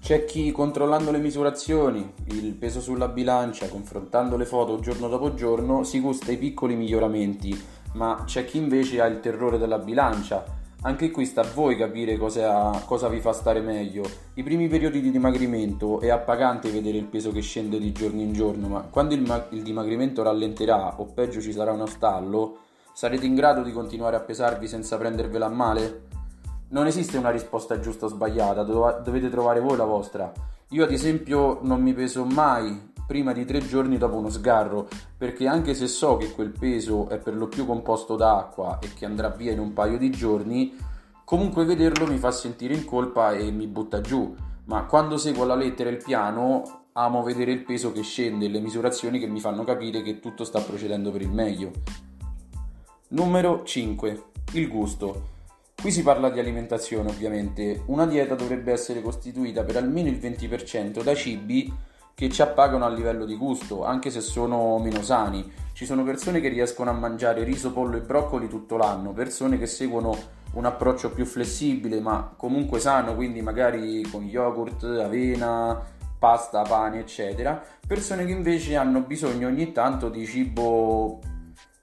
C'è 0.00 0.24
chi 0.24 0.52
controllando 0.52 1.10
le 1.10 1.18
misurazioni, 1.18 2.14
il 2.28 2.54
peso 2.54 2.80
sulla 2.80 3.08
bilancia, 3.08 3.68
confrontando 3.68 4.36
le 4.36 4.46
foto 4.46 4.78
giorno 4.78 5.08
dopo 5.08 5.34
giorno, 5.34 5.82
si 5.82 6.00
gusta 6.00 6.30
i 6.30 6.38
piccoli 6.38 6.76
miglioramenti, 6.76 7.60
ma 7.92 8.22
c'è 8.24 8.44
chi 8.44 8.58
invece 8.58 9.00
ha 9.00 9.06
il 9.06 9.20
terrore 9.20 9.58
della 9.58 9.78
bilancia. 9.78 10.44
Anche 10.82 11.10
qui 11.10 11.24
sta 11.24 11.40
a 11.40 11.48
voi 11.52 11.76
capire 11.76 12.16
cosa, 12.16 12.70
cosa 12.86 13.08
vi 13.08 13.20
fa 13.20 13.32
stare 13.32 13.60
meglio. 13.60 14.04
I 14.34 14.42
primi 14.42 14.68
periodi 14.68 15.00
di 15.00 15.10
dimagrimento 15.10 16.00
è 16.00 16.10
appagante 16.10 16.70
vedere 16.70 16.98
il 16.98 17.04
peso 17.04 17.32
che 17.32 17.40
scende 17.40 17.78
di 17.78 17.90
giorno 17.92 18.20
in 18.20 18.32
giorno, 18.32 18.68
ma 18.68 18.80
quando 18.82 19.14
il, 19.14 19.22
ma- 19.22 19.46
il 19.50 19.62
dimagrimento 19.62 20.22
rallenterà 20.22 21.00
o 21.00 21.06
peggio 21.06 21.40
ci 21.40 21.52
sarà 21.52 21.72
uno 21.72 21.86
stallo, 21.86 22.58
sarete 22.92 23.26
in 23.26 23.34
grado 23.34 23.62
di 23.62 23.72
continuare 23.72 24.16
a 24.16 24.20
pesarvi 24.20 24.68
senza 24.68 24.96
prendervela 24.96 25.46
a 25.46 25.50
male? 25.50 26.06
non 26.70 26.86
esiste 26.86 27.16
una 27.16 27.30
risposta 27.30 27.80
giusta 27.80 28.06
o 28.06 28.08
sbagliata, 28.08 28.62
dovete 28.62 29.30
trovare 29.30 29.60
voi 29.60 29.76
la 29.76 29.84
vostra. 29.84 30.30
Io 30.70 30.84
ad 30.84 30.92
esempio 30.92 31.60
non 31.62 31.80
mi 31.80 31.94
peso 31.94 32.24
mai 32.24 32.92
prima 33.08 33.32
di 33.32 33.46
tre 33.46 33.66
giorni 33.66 33.96
dopo 33.96 34.16
uno 34.16 34.28
sgarro, 34.28 34.86
perché 35.16 35.46
anche 35.46 35.72
se 35.72 35.86
so 35.86 36.18
che 36.18 36.30
quel 36.30 36.50
peso 36.50 37.08
è 37.08 37.16
per 37.16 37.34
lo 37.34 37.48
più 37.48 37.64
composto 37.64 38.16
d'acqua 38.16 38.78
e 38.82 38.92
che 38.92 39.06
andrà 39.06 39.30
via 39.30 39.50
in 39.50 39.60
un 39.60 39.72
paio 39.72 39.96
di 39.96 40.10
giorni, 40.10 40.76
comunque 41.24 41.64
vederlo 41.64 42.06
mi 42.06 42.18
fa 42.18 42.30
sentire 42.30 42.74
in 42.74 42.84
colpa 42.84 43.32
e 43.32 43.50
mi 43.50 43.66
butta 43.66 44.02
giù. 44.02 44.36
Ma 44.66 44.84
quando 44.84 45.16
seguo 45.16 45.46
la 45.46 45.54
lettera 45.54 45.88
il 45.88 45.96
piano, 45.96 46.82
amo 46.92 47.22
vedere 47.22 47.50
il 47.50 47.64
peso 47.64 47.92
che 47.92 48.02
scende 48.02 48.44
e 48.44 48.48
le 48.50 48.60
misurazioni 48.60 49.18
che 49.18 49.26
mi 49.26 49.40
fanno 49.40 49.64
capire 49.64 50.02
che 50.02 50.20
tutto 50.20 50.44
sta 50.44 50.60
procedendo 50.60 51.10
per 51.10 51.22
il 51.22 51.30
meglio. 51.30 51.70
Numero 53.08 53.64
5. 53.64 54.22
Il 54.52 54.68
gusto. 54.68 55.36
Qui 55.80 55.90
si 55.90 56.02
parla 56.02 56.28
di 56.28 56.40
alimentazione 56.40 57.08
ovviamente. 57.08 57.84
Una 57.86 58.04
dieta 58.04 58.34
dovrebbe 58.34 58.70
essere 58.70 59.00
costituita 59.00 59.64
per 59.64 59.78
almeno 59.78 60.08
il 60.08 60.18
20% 60.18 61.02
da 61.02 61.14
cibi 61.14 61.86
che 62.18 62.28
ci 62.30 62.42
appagano 62.42 62.84
a 62.84 62.88
livello 62.88 63.24
di 63.24 63.36
gusto, 63.36 63.84
anche 63.84 64.10
se 64.10 64.20
sono 64.20 64.80
meno 64.80 65.02
sani. 65.02 65.48
Ci 65.72 65.86
sono 65.86 66.02
persone 66.02 66.40
che 66.40 66.48
riescono 66.48 66.90
a 66.90 66.92
mangiare 66.92 67.44
riso, 67.44 67.70
pollo 67.70 67.96
e 67.96 68.00
broccoli 68.00 68.48
tutto 68.48 68.76
l'anno, 68.76 69.12
persone 69.12 69.56
che 69.56 69.66
seguono 69.66 70.16
un 70.54 70.64
approccio 70.64 71.12
più 71.12 71.24
flessibile 71.24 72.00
ma 72.00 72.34
comunque 72.36 72.80
sano, 72.80 73.14
quindi 73.14 73.40
magari 73.40 74.02
con 74.10 74.24
yogurt, 74.24 74.82
avena, 74.82 75.80
pasta, 76.18 76.62
pane, 76.62 76.98
eccetera. 76.98 77.62
Persone 77.86 78.24
che 78.24 78.32
invece 78.32 78.74
hanno 78.74 79.02
bisogno 79.02 79.46
ogni 79.46 79.70
tanto 79.70 80.08
di 80.08 80.26
cibo 80.26 81.20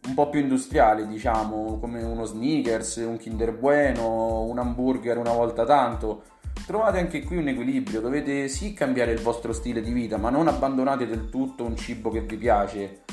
un 0.05 0.13
po' 0.13 0.27
più 0.27 0.41
industriale, 0.41 1.07
diciamo, 1.07 1.79
come 1.79 2.03
uno 2.03 2.25
sneakers, 2.25 2.97
un 2.97 3.15
Kinder 3.15 3.53
Bueno, 3.53 4.41
un 4.41 4.59
hamburger 4.59 5.17
una 5.17 5.31
volta 5.31 5.63
tanto. 5.63 6.23
Trovate 6.65 6.97
anche 6.97 7.21
qui 7.23 7.37
un 7.37 7.47
equilibrio, 7.47 8.01
dovete 8.01 8.47
sì 8.47 8.73
cambiare 8.73 9.11
il 9.11 9.21
vostro 9.21 9.53
stile 9.53 9.81
di 9.81 9.91
vita, 9.91 10.17
ma 10.17 10.31
non 10.31 10.47
abbandonate 10.47 11.05
del 11.05 11.29
tutto 11.29 11.63
un 11.63 11.75
cibo 11.75 12.09
che 12.09 12.21
vi 12.21 12.37
piace. 12.37 13.03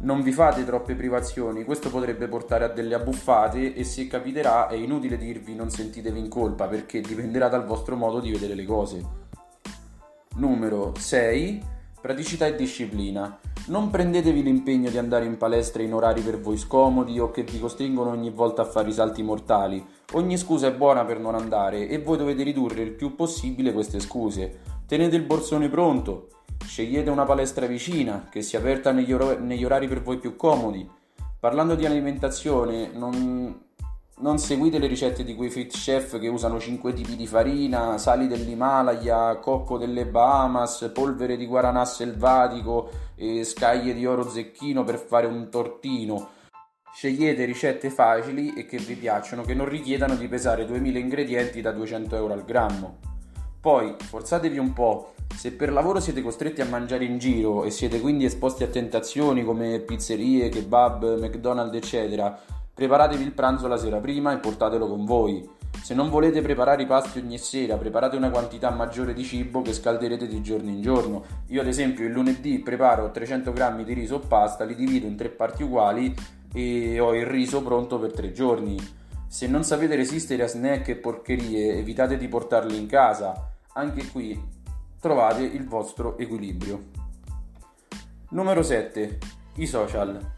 Non 0.00 0.22
vi 0.22 0.30
fate 0.30 0.64
troppe 0.64 0.94
privazioni, 0.94 1.64
questo 1.64 1.90
potrebbe 1.90 2.28
portare 2.28 2.64
a 2.64 2.68
delle 2.68 2.94
abbuffate 2.94 3.74
e 3.74 3.82
se 3.82 4.06
capiterà 4.06 4.68
è 4.68 4.76
inutile 4.76 5.16
dirvi 5.16 5.56
non 5.56 5.70
sentitevi 5.70 6.20
in 6.20 6.28
colpa 6.28 6.68
perché 6.68 7.00
dipenderà 7.00 7.48
dal 7.48 7.66
vostro 7.66 7.96
modo 7.96 8.20
di 8.20 8.30
vedere 8.30 8.54
le 8.54 8.64
cose. 8.64 9.04
Numero 10.36 10.94
6 10.96 11.76
Praticità 12.00 12.46
e 12.46 12.54
disciplina. 12.54 13.40
Non 13.68 13.90
prendetevi 13.90 14.42
l'impegno 14.42 14.88
di 14.88 14.96
andare 14.96 15.26
in 15.26 15.36
palestra 15.36 15.82
in 15.82 15.92
orari 15.92 16.22
per 16.22 16.40
voi 16.40 16.56
scomodi 16.56 17.20
o 17.20 17.30
che 17.30 17.42
vi 17.42 17.60
costringono 17.60 18.08
ogni 18.08 18.30
volta 18.30 18.62
a 18.62 18.64
fare 18.64 18.88
i 18.88 18.94
salti 18.94 19.22
mortali. 19.22 19.84
Ogni 20.12 20.38
scusa 20.38 20.68
è 20.68 20.72
buona 20.72 21.04
per 21.04 21.20
non 21.20 21.34
andare 21.34 21.86
e 21.86 21.98
voi 21.98 22.16
dovete 22.16 22.42
ridurre 22.44 22.80
il 22.80 22.92
più 22.92 23.14
possibile 23.14 23.74
queste 23.74 24.00
scuse. 24.00 24.60
Tenete 24.86 25.16
il 25.16 25.22
borsone 25.22 25.68
pronto. 25.68 26.28
Scegliete 26.64 27.10
una 27.10 27.24
palestra 27.24 27.66
vicina, 27.66 28.26
che 28.30 28.40
sia 28.40 28.58
aperta 28.58 28.90
negli, 28.90 29.12
or- 29.12 29.38
negli 29.38 29.64
orari 29.64 29.86
per 29.86 30.02
voi 30.02 30.16
più 30.16 30.34
comodi. 30.34 30.88
Parlando 31.38 31.74
di 31.74 31.84
alimentazione, 31.84 32.90
non, 32.94 33.64
non 34.20 34.38
seguite 34.38 34.78
le 34.78 34.86
ricette 34.86 35.22
di 35.22 35.34
quei 35.34 35.50
fit 35.50 35.72
chef 35.72 36.18
che 36.18 36.28
usano 36.28 36.58
5 36.58 36.92
tipi 36.92 37.14
di 37.14 37.26
farina, 37.26 37.98
sali 37.98 38.26
dell'Himalaya, 38.26 39.36
cocco 39.36 39.78
delle 39.78 40.06
Bahamas, 40.06 40.90
polvere 40.92 41.36
di 41.36 41.46
guaranà 41.46 41.84
selvatico 41.84 42.90
e 43.14 43.44
scaglie 43.44 43.94
di 43.94 44.06
oro 44.06 44.28
zecchino 44.28 44.82
per 44.82 44.98
fare 44.98 45.26
un 45.26 45.48
tortino. 45.50 46.30
Scegliete 46.92 47.44
ricette 47.44 47.90
facili 47.90 48.54
e 48.54 48.66
che 48.66 48.78
vi 48.78 48.94
piacciono, 48.94 49.42
che 49.42 49.54
non 49.54 49.68
richiedano 49.68 50.16
di 50.16 50.26
pesare 50.26 50.66
2000 50.66 50.98
ingredienti 50.98 51.60
da 51.60 51.70
200 51.70 52.16
euro 52.16 52.32
al 52.32 52.44
grammo. 52.44 52.98
Poi 53.60 53.94
forzatevi 53.98 54.58
un 54.58 54.72
po', 54.72 55.14
se 55.34 55.52
per 55.52 55.70
lavoro 55.72 56.00
siete 56.00 56.22
costretti 56.22 56.60
a 56.60 56.64
mangiare 56.64 57.04
in 57.04 57.18
giro 57.18 57.64
e 57.64 57.70
siete 57.70 58.00
quindi 58.00 58.24
esposti 58.24 58.64
a 58.64 58.68
tentazioni 58.68 59.44
come 59.44 59.78
pizzerie, 59.80 60.48
kebab, 60.48 61.18
McDonald's 61.20 61.76
eccetera, 61.76 62.40
Preparatevi 62.78 63.24
il 63.24 63.32
pranzo 63.32 63.66
la 63.66 63.76
sera 63.76 63.98
prima 63.98 64.32
e 64.32 64.38
portatelo 64.38 64.86
con 64.86 65.04
voi. 65.04 65.44
Se 65.82 65.94
non 65.94 66.10
volete 66.10 66.40
preparare 66.42 66.84
i 66.84 66.86
pasti 66.86 67.18
ogni 67.18 67.36
sera, 67.36 67.76
preparate 67.76 68.14
una 68.14 68.30
quantità 68.30 68.70
maggiore 68.70 69.14
di 69.14 69.24
cibo 69.24 69.62
che 69.62 69.72
scalderete 69.72 70.28
di 70.28 70.40
giorno 70.42 70.70
in 70.70 70.80
giorno. 70.80 71.24
Io 71.48 71.60
ad 71.60 71.66
esempio 71.66 72.06
il 72.06 72.12
lunedì 72.12 72.60
preparo 72.60 73.10
300 73.10 73.52
g 73.52 73.82
di 73.82 73.94
riso 73.94 74.14
o 74.14 74.18
pasta, 74.20 74.62
li 74.62 74.76
divido 74.76 75.08
in 75.08 75.16
tre 75.16 75.28
parti 75.28 75.64
uguali 75.64 76.14
e 76.54 77.00
ho 77.00 77.16
il 77.16 77.26
riso 77.26 77.64
pronto 77.64 77.98
per 77.98 78.12
tre 78.12 78.30
giorni. 78.30 78.76
Se 79.26 79.48
non 79.48 79.64
sapete 79.64 79.96
resistere 79.96 80.44
a 80.44 80.46
snack 80.46 80.86
e 80.86 80.96
porcherie, 80.98 81.78
evitate 81.78 82.16
di 82.16 82.28
portarli 82.28 82.78
in 82.78 82.86
casa. 82.86 83.54
Anche 83.72 84.06
qui 84.06 84.40
trovate 85.00 85.42
il 85.42 85.66
vostro 85.66 86.16
equilibrio. 86.16 86.80
Numero 88.28 88.62
7. 88.62 89.18
I 89.56 89.66
social. 89.66 90.36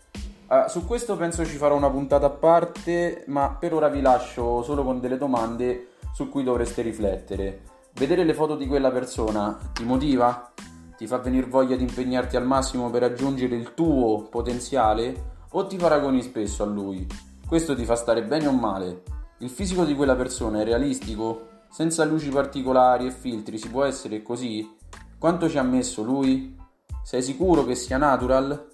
Uh, 0.51 0.69
su 0.69 0.85
questo 0.85 1.17
penso 1.17 1.47
ci 1.47 1.57
farò 1.57 1.77
una 1.77 1.91
puntata 1.91 2.27
a 2.27 2.31
parte, 2.31 3.23
ma 3.29 3.51
per 3.51 3.73
ora 3.73 3.87
vi 3.87 4.01
lascio 4.01 4.65
solo 4.65 4.83
con 4.83 4.99
delle 4.99 5.17
domande 5.17 5.91
su 6.13 6.29
cui 6.29 6.43
dovreste 6.43 6.83
riflettere. 6.83 7.63
Vedere 7.93 8.25
le 8.25 8.35
foto 8.35 8.57
di 8.57 8.67
quella 8.67 8.91
persona 8.91 9.57
ti 9.73 9.85
motiva? 9.85 10.53
Ti 10.97 11.07
fa 11.07 11.19
venire 11.19 11.47
voglia 11.47 11.77
di 11.77 11.85
impegnarti 11.85 12.35
al 12.35 12.45
massimo 12.45 12.91
per 12.91 13.03
raggiungere 13.03 13.55
il 13.55 13.75
tuo 13.75 14.25
potenziale? 14.29 15.37
O 15.51 15.69
ti 15.69 15.77
paragoni 15.77 16.21
spesso 16.21 16.65
a 16.65 16.67
lui? 16.67 17.07
Questo 17.47 17.77
ti 17.77 17.85
fa 17.85 17.95
stare 17.95 18.25
bene 18.25 18.49
o 18.49 18.53
male? 18.53 19.03
Il 19.39 19.51
fisico 19.51 19.85
di 19.85 19.95
quella 19.95 20.17
persona 20.17 20.63
è 20.63 20.65
realistico? 20.65 21.47
Senza 21.71 22.05
luci 22.05 22.29
particolari 22.29 23.07
e 23.07 23.13
filtri 23.13 23.57
si 23.57 23.71
può 23.71 23.85
essere 23.85 24.21
così? 24.21 24.69
Quanto 25.17 25.49
ci 25.49 25.59
ha 25.59 25.63
messo 25.63 26.03
lui? 26.03 26.59
Sei 27.05 27.23
sicuro 27.23 27.65
che 27.65 27.77
sia 27.77 27.99
natural? 27.99 28.67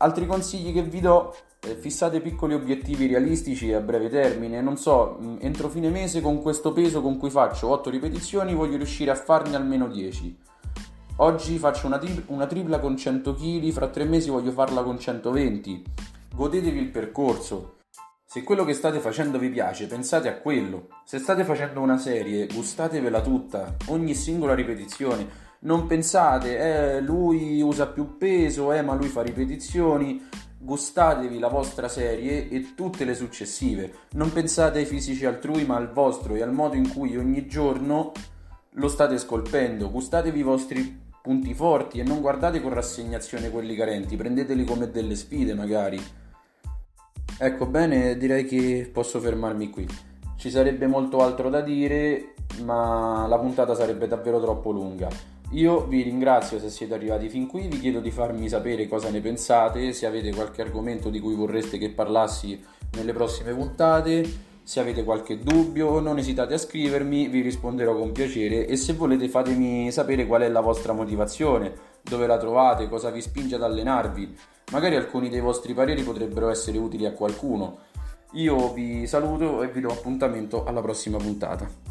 Altri 0.00 0.26
consigli 0.26 0.72
che 0.72 0.82
vi 0.82 1.00
do, 1.00 1.34
eh, 1.60 1.74
fissate 1.74 2.20
piccoli 2.20 2.54
obiettivi 2.54 3.08
realistici 3.08 3.72
a 3.72 3.80
breve 3.80 4.08
termine, 4.08 4.60
non 4.60 4.76
so, 4.76 5.18
mm, 5.20 5.36
entro 5.40 5.68
fine 5.68 5.90
mese 5.90 6.20
con 6.20 6.40
questo 6.40 6.72
peso 6.72 7.02
con 7.02 7.18
cui 7.18 7.30
faccio 7.30 7.68
8 7.68 7.90
ripetizioni 7.90 8.54
voglio 8.54 8.76
riuscire 8.76 9.10
a 9.10 9.16
farne 9.16 9.56
almeno 9.56 9.88
10. 9.88 10.38
Oggi 11.16 11.58
faccio 11.58 11.88
una, 11.88 11.98
tri- 11.98 12.22
una 12.26 12.46
tripla 12.46 12.78
con 12.78 12.96
100 12.96 13.34
kg, 13.34 13.70
fra 13.72 13.88
3 13.88 14.04
mesi 14.04 14.30
voglio 14.30 14.52
farla 14.52 14.84
con 14.84 15.00
120. 15.00 15.82
Godetevi 16.32 16.78
il 16.78 16.90
percorso. 16.90 17.78
Se 18.24 18.44
quello 18.44 18.64
che 18.64 18.74
state 18.74 19.00
facendo 19.00 19.36
vi 19.36 19.48
piace, 19.48 19.88
pensate 19.88 20.28
a 20.28 20.36
quello. 20.36 20.88
Se 21.04 21.18
state 21.18 21.42
facendo 21.42 21.80
una 21.80 21.98
serie, 21.98 22.46
gustatevela 22.46 23.20
tutta, 23.20 23.74
ogni 23.86 24.14
singola 24.14 24.54
ripetizione 24.54 25.47
non 25.60 25.86
pensate, 25.86 26.58
eh, 26.96 27.00
lui 27.00 27.60
usa 27.60 27.88
più 27.88 28.16
peso, 28.16 28.72
eh, 28.72 28.82
ma 28.82 28.94
lui 28.94 29.08
fa 29.08 29.22
ripetizioni. 29.22 30.26
Gustatevi 30.60 31.38
la 31.38 31.48
vostra 31.48 31.88
serie 31.88 32.48
e 32.48 32.74
tutte 32.74 33.04
le 33.04 33.14
successive. 33.14 33.92
Non 34.12 34.32
pensate 34.32 34.78
ai 34.78 34.86
fisici 34.86 35.24
altrui, 35.24 35.64
ma 35.64 35.76
al 35.76 35.92
vostro 35.92 36.34
e 36.34 36.42
al 36.42 36.52
modo 36.52 36.76
in 36.76 36.88
cui 36.88 37.16
ogni 37.16 37.46
giorno 37.46 38.12
lo 38.72 38.88
state 38.88 39.18
scolpendo. 39.18 39.90
Gustatevi 39.90 40.38
i 40.38 40.44
vostri 40.44 41.06
punti 41.20 41.54
forti 41.54 41.98
e 41.98 42.04
non 42.04 42.20
guardate 42.20 42.60
con 42.60 42.72
rassegnazione 42.72 43.50
quelli 43.50 43.74
carenti, 43.74 44.16
prendeteli 44.16 44.64
come 44.64 44.90
delle 44.90 45.14
sfide 45.14 45.54
magari. 45.54 46.00
Ecco 47.40 47.66
bene, 47.66 48.16
direi 48.16 48.44
che 48.44 48.88
posso 48.92 49.20
fermarmi 49.20 49.70
qui. 49.70 49.86
Ci 50.36 50.50
sarebbe 50.50 50.86
molto 50.86 51.20
altro 51.20 51.50
da 51.50 51.60
dire, 51.60 52.34
ma 52.64 53.26
la 53.26 53.38
puntata 53.38 53.74
sarebbe 53.74 54.06
davvero 54.06 54.40
troppo 54.40 54.70
lunga. 54.70 55.08
Io 55.52 55.86
vi 55.86 56.02
ringrazio 56.02 56.58
se 56.58 56.68
siete 56.68 56.92
arrivati 56.92 57.30
fin 57.30 57.46
qui, 57.46 57.68
vi 57.68 57.80
chiedo 57.80 58.00
di 58.00 58.10
farmi 58.10 58.50
sapere 58.50 58.86
cosa 58.86 59.08
ne 59.08 59.20
pensate, 59.20 59.94
se 59.94 60.04
avete 60.04 60.30
qualche 60.34 60.60
argomento 60.60 61.08
di 61.08 61.20
cui 61.20 61.34
vorreste 61.34 61.78
che 61.78 61.88
parlassi 61.88 62.62
nelle 62.92 63.14
prossime 63.14 63.54
puntate, 63.54 64.46
se 64.62 64.78
avete 64.78 65.04
qualche 65.04 65.38
dubbio 65.38 66.00
non 66.00 66.18
esitate 66.18 66.52
a 66.52 66.58
scrivermi, 66.58 67.28
vi 67.28 67.40
risponderò 67.40 67.96
con 67.96 68.12
piacere 68.12 68.66
e 68.66 68.76
se 68.76 68.92
volete 68.92 69.30
fatemi 69.30 69.90
sapere 69.90 70.26
qual 70.26 70.42
è 70.42 70.48
la 70.50 70.60
vostra 70.60 70.92
motivazione, 70.92 71.72
dove 72.02 72.26
la 72.26 72.36
trovate, 72.36 72.86
cosa 72.86 73.08
vi 73.08 73.22
spinge 73.22 73.54
ad 73.54 73.62
allenarvi, 73.62 74.36
magari 74.72 74.96
alcuni 74.96 75.30
dei 75.30 75.40
vostri 75.40 75.72
pareri 75.72 76.02
potrebbero 76.02 76.50
essere 76.50 76.76
utili 76.76 77.06
a 77.06 77.12
qualcuno. 77.12 77.78
Io 78.32 78.74
vi 78.74 79.06
saluto 79.06 79.62
e 79.62 79.68
vi 79.68 79.80
do 79.80 79.88
appuntamento 79.88 80.64
alla 80.64 80.82
prossima 80.82 81.16
puntata. 81.16 81.87